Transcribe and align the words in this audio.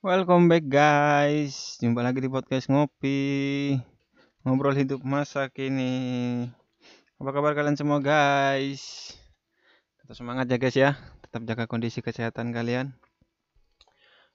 Welcome 0.00 0.48
back 0.48 0.64
guys, 0.64 1.76
jumpa 1.76 2.00
lagi 2.00 2.24
di 2.24 2.32
podcast 2.32 2.72
ngopi. 2.72 3.76
Ngobrol 4.48 4.72
hidup 4.72 5.04
masa 5.04 5.52
kini 5.52 6.48
Apa 7.20 7.36
kabar 7.36 7.52
kalian 7.52 7.76
semua 7.76 8.00
guys? 8.00 9.12
Tetap 10.00 10.16
semangat 10.16 10.48
ya 10.48 10.56
guys 10.56 10.72
ya. 10.72 10.96
Tetap 11.20 11.44
jaga 11.44 11.68
kondisi 11.68 12.00
kesehatan 12.00 12.48
kalian. 12.48 12.96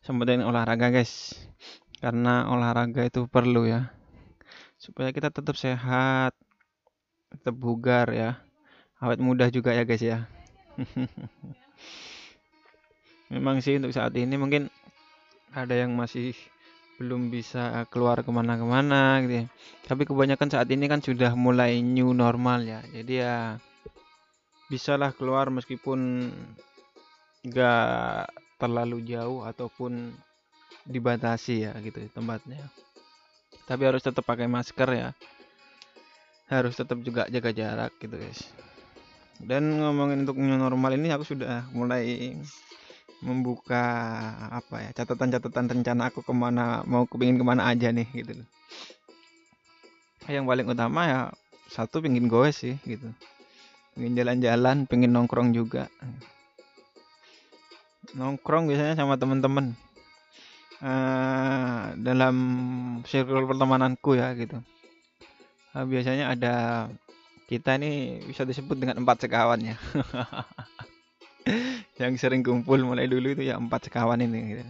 Sempetin 0.05 0.45
olahraga 0.45 0.93
guys. 0.93 1.33
Karena 1.97 2.45
olahraga 2.53 3.01
itu 3.01 3.25
perlu 3.25 3.65
ya. 3.65 3.89
Supaya 4.77 5.09
kita 5.09 5.33
tetap 5.33 5.57
sehat 5.57 6.37
Tetap 7.33 7.57
bugar 7.57 8.13
ya. 8.13 8.37
Awet 9.01 9.17
muda 9.17 9.49
juga 9.49 9.73
ya 9.73 9.81
guys 9.81 10.05
ya. 10.05 10.29
Memang 13.33 13.65
sih 13.65 13.81
untuk 13.81 13.97
saat 13.97 14.13
ini 14.13 14.37
mungkin 14.37 14.69
ada 15.53 15.75
yang 15.75 15.93
masih 15.93 16.33
belum 16.95 17.27
bisa 17.27 17.83
keluar 17.91 18.23
ke 18.23 18.31
mana-kemana 18.31 19.19
gitu 19.27 19.43
ya. 19.43 19.45
Tapi 19.83 20.07
kebanyakan 20.07 20.47
saat 20.47 20.71
ini 20.71 20.87
kan 20.87 21.03
sudah 21.03 21.35
mulai 21.35 21.83
new 21.83 22.15
normal 22.15 22.63
ya. 22.63 22.79
Jadi 22.87 23.13
ya 23.19 23.59
bisalah 24.71 25.11
keluar 25.13 25.51
meskipun 25.51 26.31
nggak 27.45 28.25
terlalu 28.57 29.03
jauh 29.05 29.43
ataupun 29.43 30.15
dibatasi 30.87 31.67
ya 31.67 31.71
gitu 31.83 31.99
tempatnya. 32.15 32.71
Tapi 33.67 33.83
harus 33.83 34.01
tetap 34.01 34.23
pakai 34.23 34.47
masker 34.47 34.89
ya. 34.95 35.09
Harus 36.47 36.77
tetap 36.77 37.01
juga 37.03 37.27
jaga 37.27 37.51
jarak 37.51 37.91
gitu 37.99 38.15
guys. 38.15 38.45
Dan 39.35 39.83
ngomongin 39.83 40.23
untuk 40.23 40.39
new 40.39 40.55
normal 40.55 40.95
ini 40.95 41.11
aku 41.11 41.27
sudah 41.27 41.67
mulai 41.75 42.31
membuka 43.25 43.83
apa 44.53 44.85
ya 44.85 44.89
catatan-catatan 45.01 45.81
rencana 45.81 46.13
aku 46.13 46.21
ke 46.21 46.33
mana 46.33 46.85
mau 46.85 47.09
kepingin 47.09 47.41
ke 47.41 47.45
mana 47.45 47.65
aja 47.65 47.89
nih 47.89 48.05
gitu 48.13 48.45
yang 50.29 50.49
paling 50.49 50.65
utama 50.65 51.01
ya 51.05 51.19
satu 51.69 52.01
pingin 52.01 52.25
goes 52.25 52.61
sih 52.61 52.77
gitu. 52.85 53.09
Pengen 53.93 54.17
jalan-jalan 54.17 54.89
pengen 54.89 55.13
nongkrong 55.13 55.53
juga. 55.53 55.87
Nongkrong 58.17 58.69
biasanya 58.69 58.97
sama 58.97 59.15
temen-temen. 59.21 59.77
Uh, 60.83 61.95
dalam 62.03 62.35
circle 63.07 63.47
pertemananku 63.47 64.17
ya 64.19 64.35
gitu. 64.35 64.59
Uh, 65.71 65.85
biasanya 65.87 66.33
ada 66.35 66.87
kita 67.45 67.77
ini 67.77 68.21
bisa 68.25 68.43
disebut 68.43 68.75
dengan 68.75 68.97
empat 69.05 69.21
sekawan 69.21 69.61
ya 69.61 69.77
yang 71.95 72.19
sering 72.19 72.43
kumpul 72.43 72.75
mulai 72.83 73.07
dulu 73.07 73.31
itu 73.31 73.47
ya 73.47 73.55
empat 73.55 73.87
sekawan 73.87 74.19
ini. 74.19 74.39
Gitu. 74.55 74.63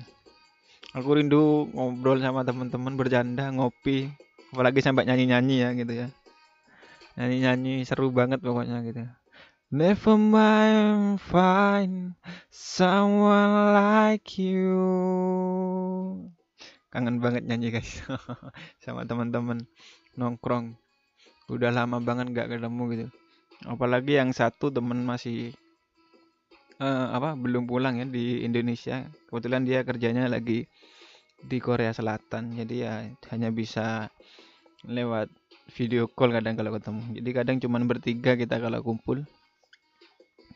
aku 0.96 1.10
rindu 1.20 1.68
ngobrol 1.74 2.22
sama 2.22 2.46
teman-teman 2.46 2.94
bercanda 2.94 3.50
ngopi. 3.50 4.14
Apalagi 4.54 4.80
sampai 4.86 5.10
nyanyi-nyanyi 5.10 5.56
ya 5.60 5.70
gitu 5.74 5.94
ya. 6.06 6.08
Nyanyi-nyanyi 7.18 7.84
seru 7.84 8.14
banget 8.14 8.40
pokoknya 8.40 8.86
gitu. 8.86 9.04
Never 9.74 10.16
mind 10.16 11.18
find 11.20 12.14
someone 12.54 13.74
like 13.74 14.38
you. 14.38 14.78
Kangen 16.94 17.20
banget 17.20 17.44
nyanyi 17.50 17.74
guys. 17.74 18.06
Sama 18.86 19.04
teman-teman 19.10 19.66
nongkrong. 20.16 20.78
Udah 21.50 21.74
lama 21.74 21.98
banget 22.00 22.32
gak 22.32 22.54
ketemu 22.54 22.84
gitu. 22.94 23.06
Apalagi 23.66 24.22
yang 24.22 24.30
satu 24.32 24.70
temen 24.70 25.02
masih 25.04 25.58
uh, 26.80 27.08
apa 27.16 27.36
belum 27.40 27.68
pulang 27.70 28.00
ya 28.02 28.06
di 28.08 28.44
Indonesia. 28.44 29.08
Kebetulan 29.30 29.64
dia 29.64 29.84
kerjanya 29.86 30.28
lagi 30.28 30.68
di 31.40 31.58
Korea 31.62 31.92
Selatan. 31.96 32.56
Jadi 32.56 32.76
ya 32.84 33.06
hanya 33.32 33.50
bisa 33.52 34.10
lewat 34.86 35.32
video 35.74 36.06
call 36.12 36.34
kadang 36.34 36.56
kalau 36.58 36.72
ketemu. 36.76 37.04
Jadi 37.22 37.30
kadang 37.32 37.58
cuman 37.62 37.84
bertiga 37.90 38.38
kita 38.38 38.60
kalau 38.60 38.80
kumpul. 38.82 39.24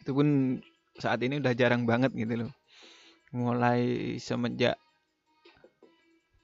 Itu 0.04 0.12
pun 0.16 0.60
saat 1.00 1.22
ini 1.24 1.40
udah 1.40 1.54
jarang 1.56 1.88
banget 1.88 2.12
gitu 2.14 2.46
loh. 2.46 2.52
Mulai 3.30 4.18
semenjak 4.18 4.76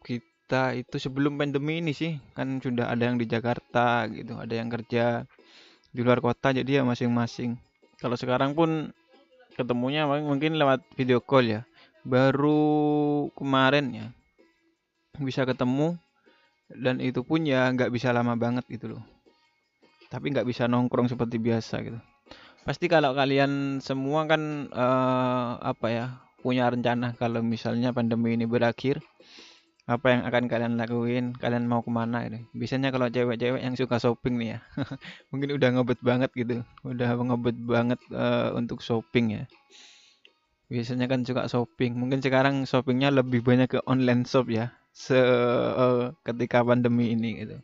kita 0.06 0.78
itu 0.78 1.02
sebelum 1.02 1.42
pandemi 1.42 1.82
ini 1.82 1.90
sih 1.98 2.22
kan 2.38 2.62
sudah 2.62 2.94
ada 2.94 3.10
yang 3.10 3.18
di 3.18 3.26
Jakarta 3.26 4.06
gitu, 4.14 4.38
ada 4.38 4.54
yang 4.54 4.70
kerja 4.70 5.26
di 5.90 6.02
luar 6.06 6.22
kota 6.22 6.54
jadi 6.54 6.82
ya 6.82 6.84
masing-masing. 6.86 7.58
Kalau 7.98 8.14
sekarang 8.14 8.54
pun 8.54 8.94
ketemunya 9.56 10.06
mungkin 10.06 10.60
lewat 10.60 10.84
video 11.00 11.24
call 11.24 11.48
ya. 11.48 11.62
Baru 12.06 13.28
kemarin 13.34 13.86
ya 13.96 14.08
bisa 15.18 15.48
ketemu 15.48 15.96
dan 16.70 17.00
itu 17.02 17.24
pun 17.24 17.42
ya 17.48 17.72
nggak 17.72 17.90
bisa 17.90 18.14
lama 18.14 18.36
banget 18.38 18.68
gitu 18.70 18.96
loh. 18.98 19.04
Tapi 20.12 20.36
nggak 20.36 20.46
bisa 20.46 20.70
nongkrong 20.70 21.10
seperti 21.10 21.42
biasa 21.42 21.82
gitu. 21.82 22.00
Pasti 22.66 22.90
kalau 22.90 23.14
kalian 23.14 23.80
semua 23.82 24.26
kan 24.26 24.70
uh, 24.74 25.62
apa 25.62 25.88
ya 25.90 26.06
punya 26.46 26.70
rencana 26.70 27.18
kalau 27.18 27.42
misalnya 27.42 27.90
pandemi 27.90 28.38
ini 28.38 28.46
berakhir 28.46 29.02
apa 29.86 30.08
yang 30.10 30.22
akan 30.26 30.44
kalian 30.50 30.74
lakuin? 30.82 31.38
Kalian 31.38 31.70
mau 31.70 31.86
ke 31.86 31.94
mana 31.94 32.26
ini? 32.26 32.50
Biasanya 32.58 32.90
kalau 32.90 33.06
cewek-cewek 33.06 33.62
yang 33.62 33.78
suka 33.78 34.02
shopping 34.02 34.42
nih 34.42 34.58
ya 34.58 34.60
mungkin 35.30 35.54
udah 35.54 35.70
ngebet 35.78 36.00
banget 36.02 36.32
gitu. 36.34 36.66
Udah 36.82 37.14
ngebet 37.14 37.58
banget 37.62 38.02
uh, 38.10 38.58
untuk 38.58 38.82
shopping 38.82 39.42
ya. 39.42 39.44
Biasanya 40.74 41.06
kan 41.06 41.22
suka 41.22 41.46
shopping. 41.46 41.94
Mungkin 41.94 42.26
sekarang 42.26 42.66
shoppingnya 42.66 43.14
lebih 43.14 43.46
banyak 43.46 43.78
ke 43.78 43.80
online 43.86 44.26
shop 44.26 44.50
ya 44.50 44.74
se 44.90 45.14
uh, 45.14 46.18
ketika 46.26 46.66
pandemi 46.66 47.14
ini 47.14 47.46
gitu. 47.46 47.62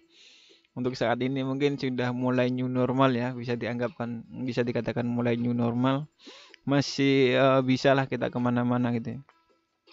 Untuk 0.78 0.94
saat 0.94 1.18
ini 1.26 1.42
mungkin 1.42 1.76
sudah 1.82 2.14
mulai 2.14 2.53
new 2.53 2.70
normal 2.70 3.12
ya 3.18 3.34
bisa 3.34 3.58
dianggapkan 3.58 4.24
bisa 4.46 4.62
dikatakan 4.62 5.09
mulai 5.09 5.42
new 5.42 5.58
normal. 5.58 6.06
Masih 6.70 7.34
uh, 7.34 7.66
bisa 7.66 7.98
lah 7.98 8.06
kita 8.06 8.30
ke 8.30 8.38
mana-mana 8.38 8.94
gitu 8.94 9.18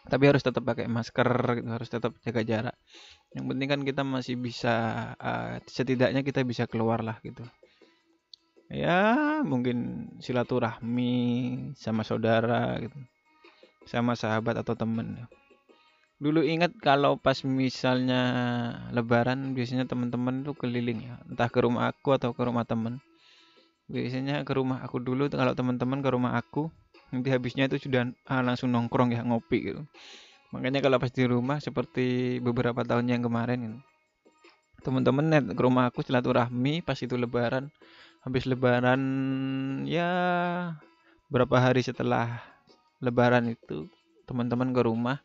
tapi 0.09 0.25
harus 0.29 0.43
tetap 0.43 0.65
pakai 0.65 0.89
masker 0.89 1.29
gitu, 1.61 1.69
harus 1.69 1.89
tetap 1.89 2.13
jaga 2.25 2.43
jarak. 2.43 2.77
Yang 3.37 3.45
penting 3.53 3.69
kan 3.69 3.81
kita 3.85 4.03
masih 4.03 4.35
bisa 4.41 4.75
uh, 5.21 5.61
setidaknya 5.69 6.25
kita 6.25 6.43
bisa 6.43 6.65
keluar 6.65 7.05
lah 7.05 7.21
gitu. 7.21 7.45
Ya 8.69 9.41
mungkin 9.45 10.09
silaturahmi 10.21 11.17
sama 11.77 12.05
saudara 12.05 12.77
gitu 12.85 12.97
sama 13.89 14.13
sahabat 14.13 14.61
atau 14.61 14.77
temen. 14.77 15.25
Dulu 16.21 16.45
ingat 16.45 16.77
kalau 16.85 17.17
pas 17.17 17.41
misalnya 17.47 18.21
lebaran 18.93 19.57
biasanya 19.57 19.89
teman-teman 19.89 20.45
tuh 20.45 20.53
keliling 20.53 21.09
ya. 21.09 21.15
Entah 21.25 21.49
ke 21.49 21.65
rumah 21.65 21.89
aku 21.89 22.13
atau 22.13 22.37
ke 22.37 22.43
rumah 22.45 22.69
temen. 22.69 23.01
Biasanya 23.89 24.45
ke 24.45 24.53
rumah 24.53 24.85
aku 24.85 25.01
dulu 25.01 25.33
kalau 25.33 25.57
teman-teman 25.57 26.05
ke 26.05 26.11
rumah 26.13 26.37
aku 26.37 26.69
nanti 27.09 27.29
habisnya 27.33 27.69
itu 27.69 27.89
sudah 27.89 28.13
ah, 28.29 28.45
langsung 28.45 28.69
nongkrong 28.73 29.17
ya 29.17 29.25
ngopi 29.25 29.73
gitu. 29.73 29.83
Makanya 30.53 30.81
kalau 30.81 30.97
pas 30.97 31.13
di 31.13 31.25
rumah 31.29 31.61
seperti 31.61 32.39
beberapa 32.41 32.81
tahun 32.85 33.09
yang 33.09 33.23
kemarin 33.25 33.61
gitu. 33.65 33.79
teman-teman 34.79 35.27
net 35.27 35.45
ke 35.59 35.59
rumah 35.59 35.91
aku 35.91 36.07
silaturahmi 36.07 36.87
pas 36.87 36.97
itu 36.97 37.19
lebaran. 37.19 37.69
Habis 38.23 38.47
lebaran 38.47 39.01
ya 39.85 40.09
berapa 41.29 41.57
hari 41.59 41.83
setelah 41.83 42.41
lebaran 43.03 43.53
itu 43.53 43.91
teman-teman 44.25 44.71
ke 44.73 44.81
rumah 44.87 45.19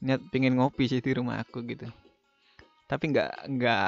niat 0.00 0.22
pingin 0.32 0.56
ngopi 0.56 0.88
sih 0.88 1.02
di 1.02 1.12
rumah 1.12 1.42
aku 1.42 1.66
gitu. 1.66 1.90
Tapi 2.86 3.04
nggak 3.10 3.52
nggak 3.58 3.82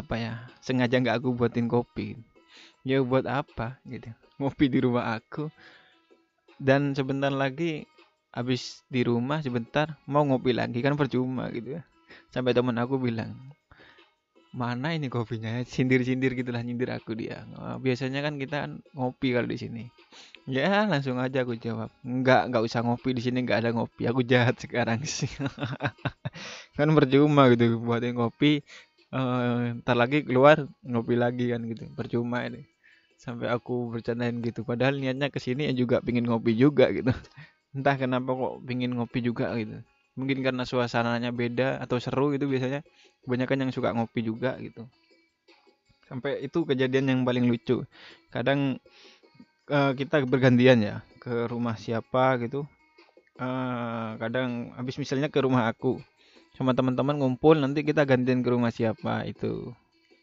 apa 0.00 0.14
ya 0.16 0.32
sengaja 0.64 0.96
nggak 0.98 1.22
aku 1.22 1.36
buatin 1.36 1.68
kopi. 1.68 2.16
Ya 2.82 2.98
buat 3.04 3.28
apa 3.28 3.78
gitu 3.86 4.10
ngopi 4.42 4.66
di 4.66 4.78
rumah 4.82 5.14
aku 5.14 5.46
dan 6.62 6.94
sebentar 6.94 7.34
lagi 7.34 7.90
habis 8.32 8.80
di 8.88 9.02
rumah 9.04 9.42
sebentar 9.42 9.98
mau 10.08 10.24
ngopi 10.24 10.54
lagi 10.54 10.78
kan 10.80 10.94
percuma 10.94 11.50
gitu 11.50 11.76
ya. 11.78 11.82
Sampai 12.30 12.54
teman 12.56 12.78
aku 12.78 12.96
bilang 12.96 13.34
mana 14.52 14.92
ini 14.92 15.08
kopinya? 15.08 15.64
Sindir-sindir 15.64 16.36
gitulah 16.36 16.60
nyindir 16.60 16.92
aku 16.92 17.16
dia. 17.16 17.44
Oh, 17.56 17.80
biasanya 17.80 18.20
kan 18.20 18.36
kita 18.36 18.68
ngopi 18.92 19.32
kalau 19.32 19.48
di 19.48 19.58
sini. 19.58 19.82
Ya 20.44 20.84
langsung 20.84 21.16
aja 21.16 21.44
aku 21.44 21.56
jawab. 21.56 21.88
Nggak 22.04 22.52
nggak 22.52 22.62
usah 22.64 22.84
ngopi 22.84 23.16
di 23.16 23.22
sini 23.24 23.44
nggak 23.44 23.58
ada 23.64 23.70
ngopi. 23.72 24.06
Aku 24.08 24.20
jahat 24.24 24.60
sekarang 24.60 25.02
sih. 25.08 25.28
Kan 26.76 26.88
percuma 26.96 27.52
gitu 27.52 27.80
buatin 27.80 28.16
ngopi 28.16 28.64
uh, 29.12 29.76
ntar 29.84 29.96
lagi 29.96 30.24
keluar 30.24 30.64
ngopi 30.84 31.14
lagi 31.20 31.52
kan 31.52 31.60
gitu. 31.68 31.84
Percuma 31.92 32.48
ini 32.48 32.71
sampai 33.22 33.46
aku 33.54 33.94
bercandain 33.94 34.42
gitu. 34.42 34.66
Padahal 34.66 34.98
niatnya 34.98 35.30
ke 35.30 35.38
sini 35.38 35.70
ya 35.70 35.72
juga 35.78 36.02
pingin 36.02 36.26
ngopi 36.26 36.58
juga 36.58 36.90
gitu. 36.90 37.14
Entah 37.76 37.94
kenapa 37.94 38.34
kok 38.34 38.66
pingin 38.66 38.98
ngopi 38.98 39.22
juga 39.22 39.54
gitu. 39.54 39.78
Mungkin 40.18 40.42
karena 40.42 40.66
suasananya 40.66 41.30
beda 41.30 41.78
atau 41.78 42.02
seru 42.02 42.34
gitu 42.34 42.50
biasanya. 42.50 42.82
Kebanyakan 43.22 43.56
yang 43.62 43.70
suka 43.70 43.94
ngopi 43.94 44.26
juga 44.26 44.58
gitu. 44.58 44.90
Sampai 46.10 46.42
itu 46.42 46.66
kejadian 46.66 47.06
yang 47.14 47.20
paling 47.22 47.46
lucu. 47.46 47.86
Kadang 48.34 48.82
uh, 49.70 49.94
kita 49.94 50.26
bergantian 50.26 50.82
ya 50.82 51.06
ke 51.22 51.46
rumah 51.46 51.78
siapa 51.78 52.42
gitu. 52.42 52.66
Uh, 53.38 54.18
kadang 54.18 54.74
habis 54.76 54.98
misalnya 54.98 55.32
ke 55.32 55.40
rumah 55.40 55.70
aku 55.70 56.02
sama 56.52 56.76
teman-teman 56.76 57.16
ngumpul 57.16 57.56
nanti 57.56 57.80
kita 57.80 58.04
gantian 58.04 58.44
ke 58.44 58.48
rumah 58.52 58.68
siapa 58.68 59.24
itu 59.24 59.72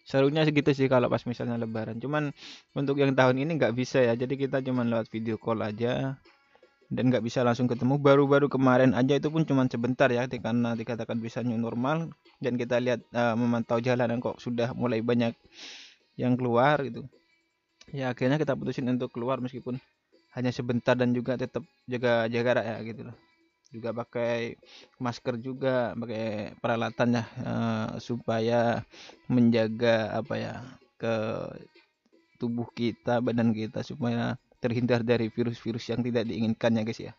serunya 0.09 0.41
segitu 0.41 0.73
sih 0.73 0.89
kalau 0.89 1.05
pas 1.05 1.21
misalnya 1.29 1.61
lebaran. 1.61 2.01
Cuman 2.01 2.33
untuk 2.73 2.97
yang 2.97 3.13
tahun 3.13 3.37
ini 3.45 3.61
nggak 3.61 3.77
bisa 3.77 4.01
ya. 4.01 4.17
Jadi 4.17 4.41
kita 4.41 4.65
cuman 4.65 4.89
lewat 4.89 5.13
video 5.13 5.37
call 5.37 5.61
aja 5.61 6.17
dan 6.89 7.03
nggak 7.13 7.21
bisa 7.21 7.45
langsung 7.45 7.69
ketemu. 7.69 8.01
Baru-baru 8.01 8.49
kemarin 8.49 8.97
aja 8.97 9.21
itu 9.21 9.29
pun 9.29 9.45
cuman 9.45 9.69
sebentar 9.69 10.09
ya 10.09 10.25
karena 10.25 10.73
dikatakan 10.73 11.21
bisa 11.21 11.45
new 11.45 11.61
normal. 11.61 12.09
Dan 12.41 12.57
kita 12.57 12.81
lihat 12.81 13.05
uh, 13.13 13.37
memantau 13.37 13.77
jalanan 13.77 14.17
kok 14.17 14.41
sudah 14.41 14.73
mulai 14.73 15.05
banyak 15.05 15.37
yang 16.17 16.33
keluar 16.33 16.81
gitu. 16.81 17.05
Ya 17.93 18.09
akhirnya 18.09 18.41
kita 18.41 18.57
putusin 18.57 18.89
untuk 18.89 19.13
keluar 19.13 19.37
meskipun 19.37 19.77
hanya 20.33 20.49
sebentar 20.49 20.97
dan 20.97 21.13
juga 21.13 21.37
tetap 21.37 21.61
jaga 21.85 22.25
jaga 22.29 22.61
ya 22.61 22.77
gitu 22.85 23.09
loh 23.09 23.28
juga 23.69 23.93
pakai 23.93 24.57
masker 24.97 25.37
juga 25.37 25.93
pakai 25.93 26.57
peralatan 26.57 27.21
ya 27.21 27.23
uh, 27.45 27.89
supaya 28.01 28.81
menjaga 29.29 30.09
apa 30.17 30.33
ya 30.41 30.53
ke 30.97 31.15
tubuh 32.41 32.65
kita 32.73 33.21
badan 33.21 33.53
kita 33.53 33.85
supaya 33.85 34.39
terhindar 34.59 35.05
dari 35.05 35.31
virus-virus 35.31 35.85
yang 35.91 36.01
tidak 36.03 36.27
diinginkan 36.27 36.75
ya 36.75 36.83
guys 36.83 36.99
ya. 36.99 37.13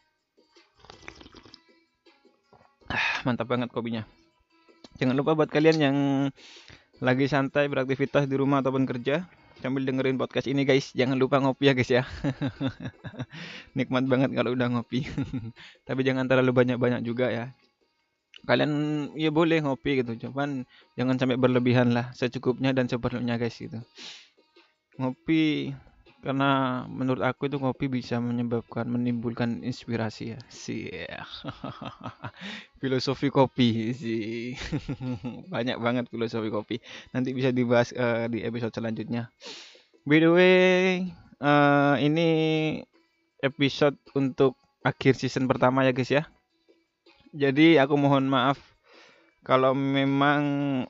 Ah, 2.90 3.22
mantap 3.22 3.46
banget 3.46 3.70
kopinya. 3.70 4.02
Jangan 4.98 5.14
lupa 5.14 5.38
buat 5.38 5.48
kalian 5.48 5.78
yang 5.78 5.96
lagi 7.00 7.30
santai 7.30 7.70
beraktivitas 7.70 8.28
di 8.28 8.36
rumah 8.36 8.60
ataupun 8.60 8.84
kerja 8.84 9.24
sambil 9.60 9.84
dengerin 9.84 10.16
podcast 10.16 10.48
ini 10.48 10.64
guys. 10.64 10.92
Jangan 10.96 11.20
lupa 11.20 11.38
ngopi 11.38 11.70
ya 11.70 11.74
guys 11.76 11.90
ya. 11.92 12.02
Nikmat 13.78 14.08
banget 14.08 14.32
kalau 14.32 14.56
udah 14.56 14.68
ngopi. 14.72 15.04
Tapi 15.88 16.00
jangan 16.02 16.26
terlalu 16.26 16.52
banyak-banyak 16.52 17.00
juga 17.04 17.28
ya. 17.28 17.44
Kalian 18.48 18.72
ya 19.20 19.28
boleh 19.28 19.60
ngopi 19.60 20.00
gitu. 20.00 20.28
Cuman 20.28 20.64
jangan 20.96 21.20
sampai 21.20 21.36
berlebihan 21.36 21.92
lah 21.92 22.10
secukupnya 22.16 22.72
dan 22.72 22.88
seperlunya 22.88 23.36
guys 23.36 23.54
gitu. 23.54 23.78
Ngopi 24.96 25.76
karena 26.20 26.84
menurut 26.84 27.24
aku 27.24 27.48
itu 27.48 27.56
kopi 27.56 27.88
bisa 27.88 28.20
menyebabkan 28.20 28.84
menimbulkan 28.84 29.64
inspirasi 29.64 30.36
ya. 30.36 30.38
Sih 30.52 30.92
filosofi 32.80 33.32
kopi 33.32 33.96
sih. 33.96 34.52
Banyak 35.52 35.80
banget 35.80 36.04
filosofi 36.12 36.52
kopi. 36.52 36.76
Nanti 37.16 37.32
bisa 37.32 37.48
dibahas 37.48 37.96
uh, 37.96 38.28
di 38.28 38.44
episode 38.44 38.76
selanjutnya. 38.76 39.32
By 40.04 40.20
the 40.20 40.30
way 40.30 40.58
uh, 41.40 41.96
ini 41.96 42.28
episode 43.40 43.96
untuk 44.12 44.60
akhir 44.84 45.16
season 45.16 45.48
pertama 45.48 45.88
ya 45.88 45.96
guys 45.96 46.12
ya. 46.12 46.28
Jadi 47.32 47.80
aku 47.80 47.96
mohon 47.96 48.28
maaf 48.28 48.60
kalau 49.40 49.72
memang 49.72 50.42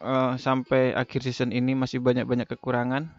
uh, 0.03 0.35
sampai 0.35 0.91
akhir 0.91 1.23
season 1.23 1.55
ini 1.55 1.79
masih 1.79 2.03
banyak-banyak 2.03 2.51
kekurangan. 2.51 3.15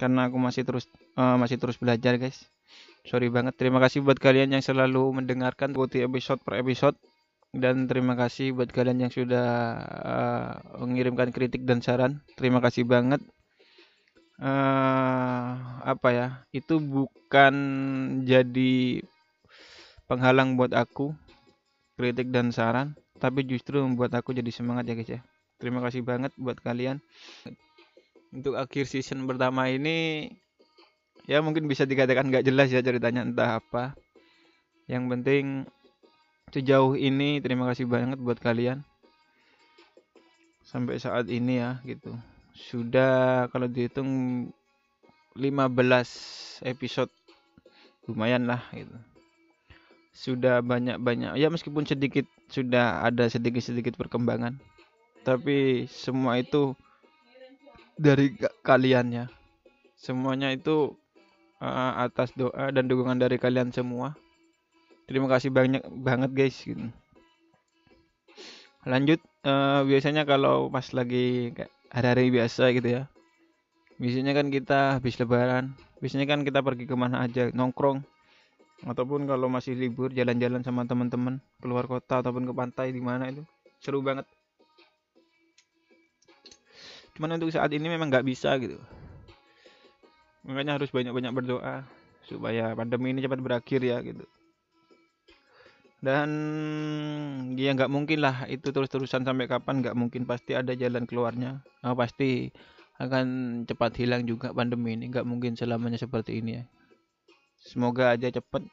Karena 0.00 0.32
aku 0.32 0.40
masih 0.40 0.64
terus 0.64 0.88
uh, 1.16 1.36
masih 1.40 1.56
terus 1.60 1.76
belajar 1.76 2.16
guys. 2.16 2.46
Sorry 3.02 3.28
banget. 3.28 3.58
Terima 3.58 3.82
kasih 3.82 4.04
buat 4.06 4.16
kalian 4.16 4.54
yang 4.54 4.62
selalu 4.62 5.22
mendengarkan 5.22 5.74
ikuti 5.74 6.06
episode 6.06 6.38
per 6.46 6.62
episode. 6.62 6.94
Dan 7.52 7.84
terima 7.84 8.16
kasih 8.16 8.56
buat 8.56 8.72
kalian 8.72 9.04
yang 9.04 9.12
sudah 9.12 9.48
uh, 9.84 10.50
mengirimkan 10.80 11.34
kritik 11.34 11.68
dan 11.68 11.84
saran. 11.84 12.24
Terima 12.38 12.64
kasih 12.64 12.88
banget. 12.88 13.20
Uh, 14.40 15.52
apa 15.84 16.08
ya? 16.14 16.26
Itu 16.54 16.80
bukan 16.80 17.54
jadi 18.24 19.04
penghalang 20.08 20.56
buat 20.56 20.72
aku 20.72 21.12
kritik 21.96 22.32
dan 22.32 22.50
saran 22.50 22.96
tapi 23.22 23.46
justru 23.46 23.78
membuat 23.78 24.10
aku 24.18 24.34
jadi 24.34 24.50
semangat 24.50 24.90
ya 24.90 24.94
guys 24.98 25.10
ya. 25.14 25.20
Terima 25.62 25.78
kasih 25.78 26.02
banget 26.02 26.34
buat 26.34 26.58
kalian. 26.58 26.98
Untuk 28.34 28.58
akhir 28.58 28.90
season 28.90 29.22
pertama 29.30 29.70
ini 29.70 30.26
ya 31.26 31.38
mungkin 31.38 31.70
bisa 31.70 31.86
dikatakan 31.86 32.28
nggak 32.28 32.46
jelas 32.46 32.68
ya 32.70 32.82
ceritanya 32.82 33.22
entah 33.22 33.62
apa. 33.62 33.94
Yang 34.90 35.04
penting 35.08 35.44
sejauh 36.52 36.98
ini 36.98 37.38
terima 37.40 37.70
kasih 37.70 37.86
banget 37.86 38.18
buat 38.18 38.38
kalian. 38.42 38.82
Sampai 40.66 40.98
saat 40.98 41.28
ini 41.30 41.62
ya 41.62 41.78
gitu. 41.86 42.14
Sudah 42.52 43.46
kalau 43.54 43.66
dihitung 43.70 44.10
15 45.38 46.68
episode 46.68 47.10
lumayan 48.04 48.44
lah 48.44 48.60
gitu. 48.74 48.96
Sudah 50.12 50.60
banyak-banyak 50.60 51.40
ya 51.40 51.48
meskipun 51.48 51.88
sedikit 51.88 52.28
sudah 52.52 53.00
ada 53.06 53.30
sedikit-sedikit 53.32 53.96
perkembangan. 53.96 54.60
Tapi 55.22 55.86
semua 55.88 56.36
itu 56.36 56.74
dari 57.96 58.34
kalian 58.66 59.14
ya. 59.14 59.24
Semuanya 59.96 60.50
itu 60.50 60.98
uh, 61.62 62.02
atas 62.02 62.34
doa 62.34 62.74
dan 62.74 62.90
dukungan 62.90 63.22
dari 63.22 63.38
kalian 63.38 63.70
semua. 63.70 64.18
Terima 65.06 65.30
kasih 65.30 65.54
banyak 65.54 65.86
banget 66.02 66.30
guys 66.34 66.58
gitu. 66.58 66.90
Lanjut 68.82 69.22
uh, 69.46 69.86
biasanya 69.86 70.26
kalau 70.26 70.66
pas 70.74 70.90
lagi 70.90 71.54
hari-hari 71.94 72.34
biasa 72.34 72.74
gitu 72.74 72.88
ya. 72.98 73.02
Biasanya 74.02 74.34
kan 74.34 74.50
kita 74.50 74.98
habis 74.98 75.14
lebaran, 75.22 75.78
biasanya 76.02 76.26
kan 76.26 76.42
kita 76.42 76.58
pergi 76.58 76.90
ke 76.90 76.96
mana 76.98 77.22
aja 77.22 77.54
nongkrong 77.54 78.02
ataupun 78.82 79.30
kalau 79.30 79.46
masih 79.46 79.78
libur 79.78 80.10
jalan-jalan 80.10 80.58
sama 80.66 80.82
teman-teman 80.82 81.38
keluar 81.62 81.86
kota 81.86 82.18
ataupun 82.18 82.42
ke 82.50 82.52
pantai 82.54 82.90
di 82.90 82.98
mana 82.98 83.30
itu 83.30 83.46
seru 83.78 84.02
banget 84.02 84.26
cuman 87.14 87.38
untuk 87.38 87.54
saat 87.54 87.70
ini 87.70 87.86
memang 87.86 88.10
nggak 88.10 88.26
bisa 88.26 88.58
gitu 88.58 88.82
makanya 90.42 90.78
harus 90.78 90.90
banyak-banyak 90.90 91.32
berdoa 91.34 91.86
supaya 92.26 92.74
pandemi 92.74 93.14
ini 93.14 93.22
cepat 93.22 93.40
berakhir 93.42 93.80
ya 93.82 93.98
gitu. 94.02 94.26
Dan 96.02 96.30
ya 97.54 97.70
nggak 97.78 97.86
mungkin 97.86 98.26
lah 98.26 98.50
itu 98.50 98.74
terus-terusan 98.74 99.22
sampai 99.22 99.46
kapan 99.46 99.82
nggak 99.86 99.94
mungkin. 99.94 100.26
Pasti 100.26 100.58
ada 100.58 100.74
jalan 100.74 101.06
keluarnya. 101.06 101.62
Nah, 101.62 101.94
pasti 101.94 102.50
akan 102.98 103.26
cepat 103.70 104.02
hilang 104.02 104.26
juga 104.26 104.50
pandemi 104.50 104.98
ini. 104.98 105.14
Nggak 105.14 105.26
mungkin 105.26 105.54
selamanya 105.54 106.02
seperti 106.02 106.42
ini 106.42 106.58
ya. 106.58 106.64
Semoga 107.62 108.18
aja 108.18 108.34
cepat 108.34 108.66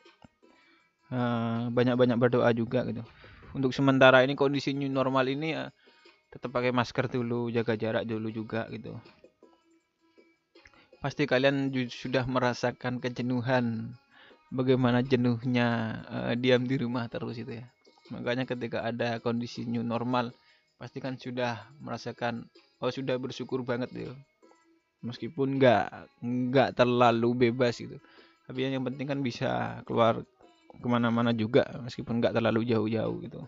uh, 1.13 1.69
banyak-banyak 1.69 2.17
berdoa 2.17 2.49
juga 2.57 2.81
gitu. 2.89 3.05
Untuk 3.53 3.77
sementara 3.77 4.25
ini 4.25 4.33
kondisi 4.33 4.73
new 4.73 4.89
normal 4.89 5.29
ini 5.29 5.53
ya 5.53 5.69
tetap 6.29 6.53
pakai 6.53 6.69
masker 6.69 7.09
dulu 7.09 7.49
jaga 7.49 7.73
jarak 7.73 8.05
dulu 8.05 8.29
juga 8.29 8.69
gitu 8.69 9.01
pasti 10.99 11.23
kalian 11.23 11.71
sudah 11.87 12.27
merasakan 12.27 12.99
kejenuhan. 12.99 13.95
Bagaimana 14.49 15.05
jenuhnya 15.05 16.01
uh, 16.09 16.33
diam 16.33 16.65
di 16.65 16.75
rumah 16.81 17.05
terus 17.05 17.37
itu 17.37 17.61
ya. 17.61 17.65
Makanya 18.09 18.49
ketika 18.49 18.81
ada 18.81 19.21
kondisi 19.21 19.61
new 19.69 19.85
normal 19.85 20.33
pasti 20.81 20.97
kan 20.97 21.21
sudah 21.21 21.69
merasakan 21.77 22.49
oh 22.81 22.89
sudah 22.89 23.19
bersyukur 23.19 23.61
banget 23.67 23.91
gitu 23.91 24.15
meskipun 25.03 25.59
nggak 25.59 26.09
nggak 26.23 26.69
terlalu 26.73 27.47
bebas 27.47 27.77
gitu. 27.77 28.01
Tapi 28.49 28.73
yang 28.73 28.81
penting 28.81 29.05
kan 29.05 29.19
bisa 29.21 29.81
keluar 29.85 30.25
ke 30.73 30.87
mana-mana 30.89 31.29
juga 31.29 31.69
meskipun 31.85 32.17
nggak 32.17 32.33
terlalu 32.33 32.65
jauh-jauh 32.65 33.21
gitu. 33.21 33.45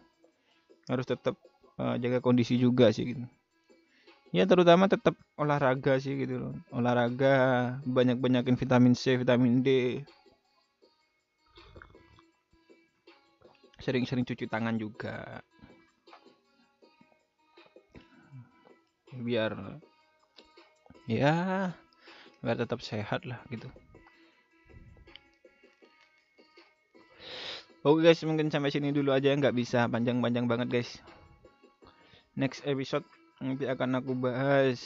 Harus 0.86 1.10
tetap 1.10 1.34
uh, 1.82 1.98
jaga 1.98 2.22
kondisi 2.22 2.62
juga 2.62 2.94
sih 2.94 3.10
gitu 3.10 3.26
ya 4.32 4.48
terutama 4.48 4.88
tetap 4.88 5.16
olahraga 5.36 6.00
sih 6.00 6.16
gitu 6.16 6.40
loh. 6.40 6.54
Olahraga 6.72 7.36
banyak-banyakin 7.84 8.56
vitamin 8.56 8.96
C 8.96 9.20
vitamin 9.20 9.60
D. 9.60 10.00
Sering-sering 13.84 14.24
cuci 14.24 14.48
tangan 14.48 14.80
juga. 14.80 15.44
Biar 19.12 19.52
ya 21.12 21.36
biar 22.40 22.58
tetap 22.58 22.80
sehat 22.80 23.28
lah 23.28 23.44
gitu. 23.52 23.68
Oke 27.82 28.06
guys, 28.06 28.22
mungkin 28.24 28.54
sampai 28.54 28.70
sini 28.70 28.94
dulu 28.94 29.10
aja. 29.10 29.34
Nggak 29.34 29.58
bisa 29.58 29.90
panjang-panjang 29.90 30.46
banget 30.46 30.70
guys. 30.70 31.02
Next 32.38 32.62
episode 32.64 33.04
nanti 33.42 33.66
akan 33.66 34.00
aku 34.00 34.14
bahas 34.14 34.78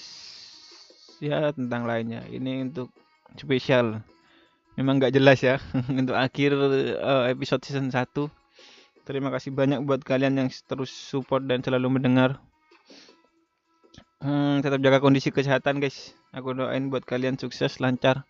ya 1.20 1.52
tentang 1.52 1.84
lainnya. 1.84 2.24
Ini 2.32 2.72
untuk 2.72 2.90
spesial. 3.36 4.02
Memang 4.76 5.00
nggak 5.00 5.16
jelas 5.16 5.40
ya. 5.40 5.56
Untuk 6.02 6.20
akhir 6.20 6.52
uh, 7.00 7.32
episode 7.32 7.64
season 7.64 7.96
1 7.96 8.12
terima 9.06 9.30
kasih 9.30 9.54
banyak 9.54 9.86
buat 9.86 10.02
kalian 10.02 10.36
yang 10.36 10.50
terus 10.66 10.90
support 10.92 11.46
dan 11.46 11.62
selalu 11.62 11.96
mendengar. 11.96 12.42
Hmm, 14.20 14.60
tetap 14.66 14.82
jaga 14.82 15.00
kondisi 15.00 15.30
kesehatan 15.30 15.80
guys. 15.80 16.18
Aku 16.34 16.52
doain 16.58 16.90
buat 16.90 17.06
kalian 17.06 17.38
sukses 17.38 17.78
lancar 17.80 18.26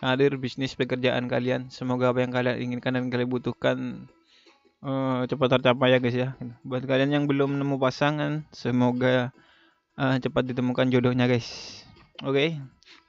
karir 0.00 0.32
bisnis 0.40 0.72
pekerjaan 0.78 1.28
kalian. 1.28 1.68
Semoga 1.68 2.14
apa 2.14 2.24
yang 2.24 2.32
kalian 2.32 2.56
inginkan 2.62 2.96
dan 2.96 3.12
kalian 3.12 3.28
butuhkan 3.28 4.08
uh, 4.80 5.26
cepat 5.28 5.60
tercapai 5.60 5.92
ya 5.92 5.98
guys 6.00 6.16
ya. 6.16 6.28
Buat 6.64 6.88
kalian 6.88 7.10
yang 7.12 7.24
belum 7.28 7.60
nemu 7.60 7.76
pasangan 7.76 8.48
semoga 8.54 9.34
uh, 9.98 10.16
cepat 10.20 10.44
ditemukan 10.52 10.92
jodohnya 10.92 11.26
guys 11.26 11.80
oke 12.22 12.36
okay? 12.36 12.60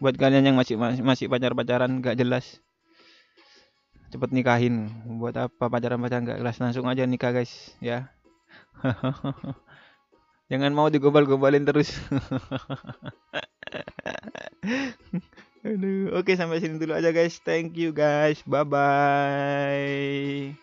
buat 0.02 0.18
kalian 0.18 0.50
yang 0.50 0.58
masih 0.58 0.80
masih, 0.80 1.04
masih 1.06 1.26
pacar 1.30 1.54
pacaran 1.54 2.02
gak 2.02 2.18
jelas 2.18 2.64
cepet 4.12 4.30
nikahin 4.34 4.90
buat 5.22 5.38
apa 5.38 5.70
pacaran 5.70 6.02
pacaran 6.02 6.26
gak 6.26 6.40
jelas 6.40 6.58
langsung 6.58 6.88
aja 6.90 7.06
nikah 7.06 7.36
guys 7.36 7.76
ya 7.84 8.10
jangan 10.52 10.72
mau 10.74 10.90
digombal-gombalin 10.90 11.68
terus 11.68 11.94
oke 16.18 16.32
sampai 16.34 16.58
sini 16.58 16.82
dulu 16.82 16.98
aja 16.98 17.14
guys. 17.14 17.38
Thank 17.42 17.78
you 17.78 17.94
guys. 17.94 18.42
Bye 18.46 18.66
bye. 18.66 20.58